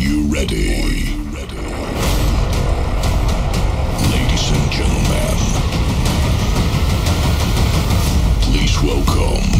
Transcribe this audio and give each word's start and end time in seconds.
you 0.00 0.22
ready? 0.32 1.14
Ladies 4.10 4.50
and 4.50 4.72
gentlemen, 4.72 5.36
please 8.40 8.82
welcome. 8.82 9.59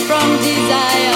desire. 0.43 1.11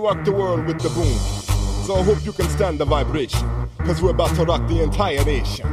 to 0.00 0.06
rock 0.06 0.24
the 0.24 0.32
world 0.32 0.66
with 0.66 0.80
the 0.80 0.88
boom. 0.90 1.18
So 1.84 1.96
I 1.96 2.02
hope 2.02 2.24
you 2.24 2.32
can 2.32 2.48
stand 2.48 2.78
the 2.78 2.84
vibration, 2.84 3.46
cause 3.78 4.00
we're 4.02 4.10
about 4.10 4.34
to 4.36 4.44
rock 4.44 4.66
the 4.68 4.82
entire 4.82 5.22
nation. 5.24 5.66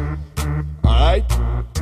Alright? 0.83 1.31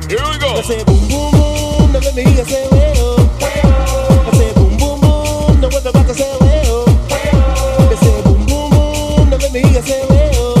Here 0.08 0.18
we 0.18 0.38
go! 0.38 0.54
I 0.54 0.62
say 0.62 0.84
boom 0.84 1.08
boom 1.08 1.32
boom, 1.32 1.92
now 1.92 1.98
let 1.98 2.14
me 2.14 2.22
hear 2.22 2.38
you 2.38 2.44
say 2.44 2.68
way 2.70 2.92
oh. 2.98 3.38
Way. 3.40 3.60
I 3.64 4.30
say 4.36 4.54
boom 4.54 4.76
boom 4.78 5.00
boom, 5.00 5.60
now 5.60 5.68
what 5.68 5.86
about 5.86 6.06
to 6.06 6.14
say 6.14 6.36
way 6.40 6.62
oh. 6.66 7.86
They 7.90 7.96
say 7.96 8.22
boom 8.22 8.46
boom 8.46 8.70
boom, 8.70 9.30
now 9.30 9.36
let 9.36 9.52
me 9.52 9.60
hear 9.60 9.72
you 9.72 9.82
say 9.82 10.06
way 10.06 10.30
oh. 10.34 10.55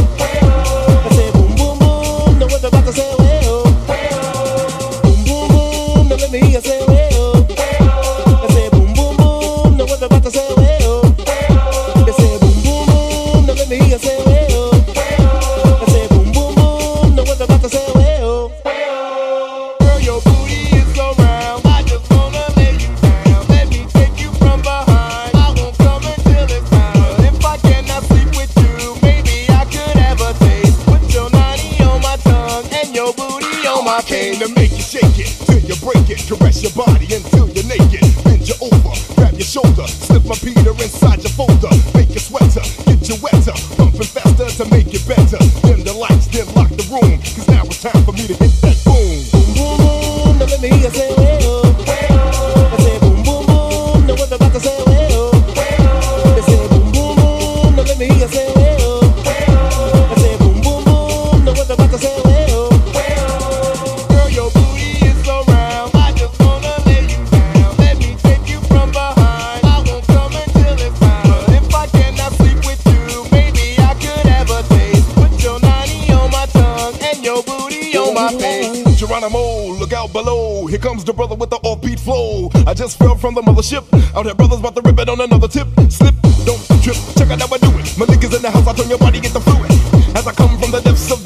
Geronimo, 79.16 79.72
look 79.78 79.94
out 79.94 80.12
below. 80.12 80.66
Here 80.66 80.78
comes 80.78 81.02
the 81.02 81.14
brother 81.14 81.34
with 81.34 81.48
the 81.48 81.56
offbeat 81.64 81.98
flow. 81.98 82.50
I 82.66 82.74
just 82.74 82.98
fell 82.98 83.16
from 83.16 83.34
the 83.34 83.40
mothership. 83.40 83.80
Outhere 84.12 84.36
Brothers 84.36 84.58
about 84.58 84.74
to 84.74 84.82
rip 84.82 84.98
it 84.98 85.08
on 85.08 85.22
another 85.22 85.48
tip. 85.48 85.68
Slip, 85.88 86.14
don't 86.44 86.60
trip. 86.84 86.96
Check 87.16 87.30
out 87.30 87.40
how 87.40 87.48
I 87.48 87.56
do 87.56 87.72
it. 87.80 87.96
My 87.96 88.04
niggas 88.04 88.36
in 88.36 88.42
the 88.42 88.50
house, 88.50 88.66
I 88.68 88.74
turn 88.74 88.90
your 88.90 88.98
body, 88.98 89.20
get 89.20 89.32
the 89.32 89.40
fluid. 89.40 89.72
As 90.14 90.26
I 90.26 90.32
come 90.32 90.58
from 90.60 90.70
the 90.70 90.82
depths 90.82 91.10
of 91.10 91.25